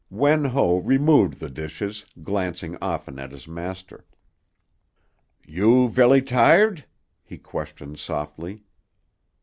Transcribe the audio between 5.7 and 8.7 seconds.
velly tired?" he questioned softly.